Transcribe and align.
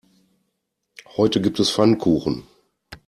Heute 1.15 1.39
gibt 1.41 1.59
es 1.59 1.69
Pfannkuchen. 1.69 2.41